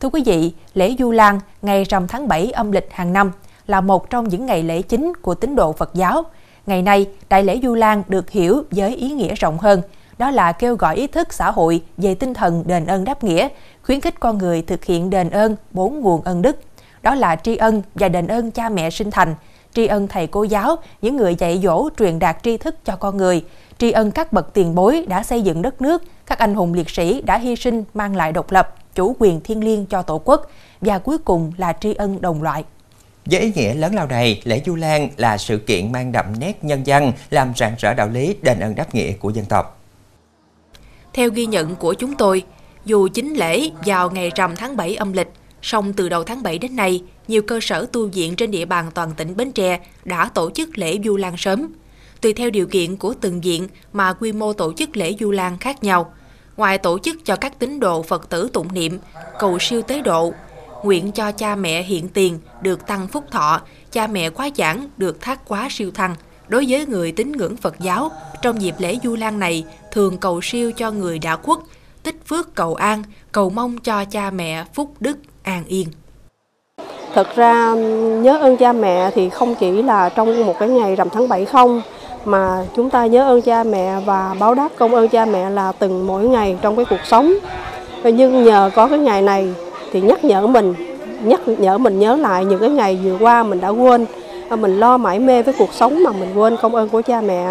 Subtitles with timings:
[0.00, 3.32] Thưa quý vị, lễ Du Lan ngày rằm tháng 7 âm lịch hàng năm
[3.66, 6.22] là một trong những ngày lễ chính của tín đồ Phật giáo.
[6.66, 9.82] Ngày nay, đại lễ Du Lan được hiểu với ý nghĩa rộng hơn,
[10.18, 13.48] đó là kêu gọi ý thức xã hội về tinh thần đền ơn đáp nghĩa,
[13.82, 16.56] khuyến khích con người thực hiện đền ơn bốn nguồn ân đức.
[17.02, 19.34] Đó là tri ân và đền ơn cha mẹ sinh thành,
[19.74, 23.16] tri ân thầy cô giáo, những người dạy dỗ truyền đạt tri thức cho con
[23.16, 23.44] người,
[23.78, 26.90] tri ân các bậc tiền bối đã xây dựng đất nước, các anh hùng liệt
[26.90, 30.50] sĩ đã hy sinh mang lại độc lập, chủ quyền thiêng liêng cho Tổ quốc
[30.80, 32.64] và cuối cùng là tri ân đồng loại.
[33.24, 36.64] Với ý nghĩa lớn lao này, lễ Du Lan là sự kiện mang đậm nét
[36.64, 39.80] nhân dân, làm rạng rỡ đạo lý đền ơn đáp nghĩa của dân tộc.
[41.12, 42.42] Theo ghi nhận của chúng tôi,
[42.84, 45.28] dù chính lễ vào ngày rằm tháng 7 âm lịch,
[45.62, 48.90] song từ đầu tháng 7 đến nay, nhiều cơ sở tu viện trên địa bàn
[48.94, 51.72] toàn tỉnh Bến Tre đã tổ chức lễ Du Lan sớm.
[52.20, 55.58] Tùy theo điều kiện của từng viện mà quy mô tổ chức lễ Du Lan
[55.58, 56.12] khác nhau.
[56.58, 58.98] Ngoài tổ chức cho các tín đồ Phật tử tụng niệm,
[59.38, 60.32] cầu siêu tế độ,
[60.82, 63.60] nguyện cho cha mẹ hiện tiền được tăng phúc thọ,
[63.92, 66.14] cha mẹ quá giảng được thác quá siêu thăng.
[66.48, 68.10] Đối với người tín ngưỡng Phật giáo,
[68.42, 71.58] trong dịp lễ Du Lan này thường cầu siêu cho người đã khuất,
[72.02, 75.88] tích phước cầu an, cầu mong cho cha mẹ phúc đức an yên.
[77.14, 77.74] Thật ra
[78.22, 81.44] nhớ ơn cha mẹ thì không chỉ là trong một cái ngày rằm tháng 7
[81.44, 81.82] không,
[82.24, 85.72] mà chúng ta nhớ ơn cha mẹ và báo đáp công ơn cha mẹ là
[85.78, 87.32] từng mỗi ngày trong cái cuộc sống.
[88.04, 89.54] Nhưng nhờ có cái ngày này
[89.92, 90.74] thì nhắc nhở mình,
[91.22, 94.06] nhắc nhở mình nhớ lại những cái ngày vừa qua mình đã quên,
[94.50, 97.48] mình lo mãi mê với cuộc sống mà mình quên công ơn của cha mẹ.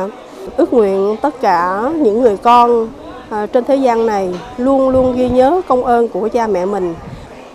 [0.57, 2.87] Ước nguyện tất cả những người con
[3.29, 6.93] à, trên thế gian này luôn luôn ghi nhớ công ơn của cha mẹ mình.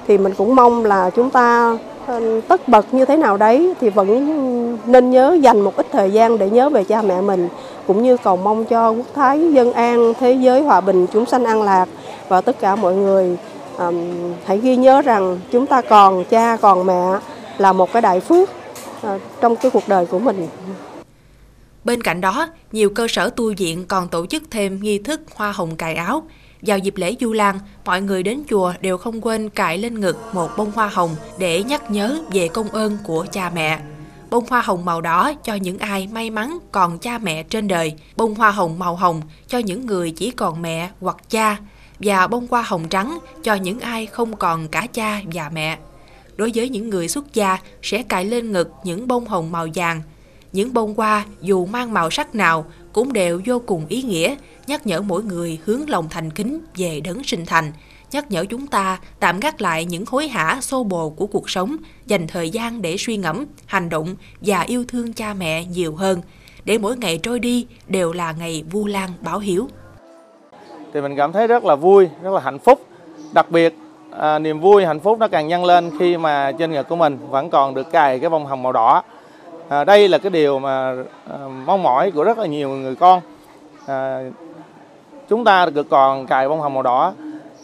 [0.06, 3.90] Thì mình cũng mong là chúng ta ờ, tất bật như thế nào đấy thì
[3.90, 7.48] vẫn nên nhớ dành một ít thời gian để nhớ về cha mẹ mình
[7.86, 11.44] cũng như cầu mong cho quốc thái dân an thế giới hòa bình chúng sanh
[11.44, 11.88] an lạc.
[12.28, 13.36] Và tất cả mọi người
[13.78, 13.94] um,
[14.44, 17.12] hãy ghi nhớ rằng chúng ta còn cha còn mẹ
[17.58, 18.48] là một cái đại phước
[19.06, 20.48] uh, trong cái cuộc đời của mình.
[21.84, 25.52] Bên cạnh đó, nhiều cơ sở tu viện còn tổ chức thêm nghi thức hoa
[25.52, 26.22] hồng cài áo,
[26.62, 30.18] vào dịp lễ Du Lan, mọi người đến chùa đều không quên cài lên ngực
[30.32, 33.80] một bông hoa hồng để nhắc nhớ về công ơn của cha mẹ.
[34.30, 37.94] Bông hoa hồng màu đỏ cho những ai may mắn còn cha mẹ trên đời,
[38.16, 41.56] bông hoa hồng màu hồng cho những người chỉ còn mẹ hoặc cha,
[41.98, 45.78] và bông hoa hồng trắng cho những ai không còn cả cha và mẹ.
[46.36, 50.02] Đối với những người xuất gia sẽ cài lên ngực những bông hồng màu vàng.
[50.52, 54.34] Những bông hoa dù mang màu sắc nào cũng đều vô cùng ý nghĩa
[54.66, 57.72] nhắc nhở mỗi người hướng lòng thành kính về đấng sinh thành,
[58.10, 61.76] nhắc nhở chúng ta tạm gác lại những hối hả xô bồ của cuộc sống,
[62.06, 66.20] dành thời gian để suy ngẫm, hành động và yêu thương cha mẹ nhiều hơn,
[66.64, 69.68] để mỗi ngày trôi đi đều là ngày vu lan báo hiếu.
[70.94, 72.86] Thì mình cảm thấy rất là vui, rất là hạnh phúc.
[73.32, 73.74] Đặc biệt
[74.10, 77.18] à, niềm vui, hạnh phúc nó càng nhân lên khi mà trên ngực của mình
[77.30, 79.02] vẫn còn được cài cái bông hồng màu đỏ.
[79.72, 80.94] À, đây là cái điều mà
[81.30, 83.20] à, mong mỏi của rất là nhiều người con.
[83.86, 84.20] À,
[85.28, 87.12] chúng ta được còn cài bông hồng màu đỏ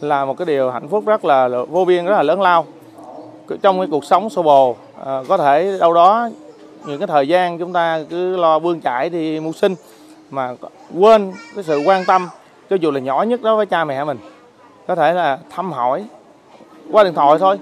[0.00, 2.66] là một cái điều hạnh phúc rất là vô biên rất là lớn lao.
[3.62, 6.28] Trong cái cuộc sống xô bồ à, có thể đâu đó
[6.86, 9.74] những cái thời gian chúng ta cứ lo bươn chải đi mưu sinh
[10.30, 10.54] mà
[10.98, 12.28] quên cái sự quan tâm
[12.70, 14.18] cho dù là nhỏ nhất đó với cha mẹ mình.
[14.86, 16.04] Có thể là thăm hỏi
[16.92, 17.58] qua điện thoại thôi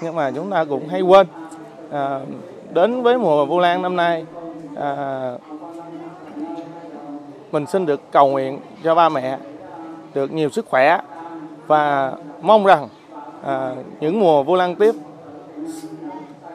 [0.00, 1.26] nhưng mà chúng ta cũng hay quên.
[1.92, 2.20] À,
[2.70, 4.24] đến với mùa vu lan năm nay
[4.76, 5.32] à,
[7.52, 9.38] mình xin được cầu nguyện cho ba mẹ
[10.14, 11.00] được nhiều sức khỏe
[11.66, 12.88] và mong rằng
[13.44, 14.94] à, những mùa Vu lan tiếp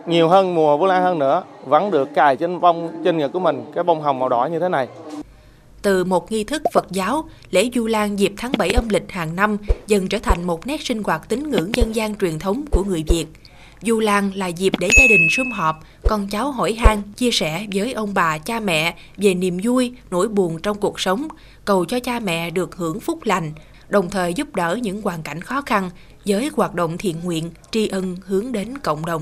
[0.05, 3.39] nhiều hơn mùa Vu lan hơn nữa vẫn được cài trên bông trên ngực của
[3.39, 4.87] mình cái bông hồng màu đỏ như thế này.
[5.81, 9.35] Từ một nghi thức Phật giáo, lễ Du Lan dịp tháng 7 âm lịch hàng
[9.35, 9.57] năm
[9.87, 13.03] dần trở thành một nét sinh hoạt tín ngưỡng dân gian truyền thống của người
[13.07, 13.25] Việt.
[13.81, 17.67] Du Lan là dịp để gia đình sum họp, con cháu hỏi han, chia sẻ
[17.73, 21.27] với ông bà, cha mẹ về niềm vui, nỗi buồn trong cuộc sống,
[21.65, 23.51] cầu cho cha mẹ được hưởng phúc lành,
[23.89, 25.89] đồng thời giúp đỡ những hoàn cảnh khó khăn
[26.25, 29.21] với hoạt động thiện nguyện, tri ân hướng đến cộng đồng.